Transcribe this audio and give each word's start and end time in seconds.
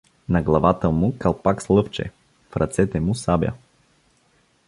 На 0.29 0.41
главата 0.43 0.91
му 0.91 1.13
калпак 1.19 1.61
с 1.61 1.69
лъвче, 1.69 2.11
в 2.51 2.57
ръцете 2.57 2.99
му 2.99 3.15
сабя. 3.15 3.53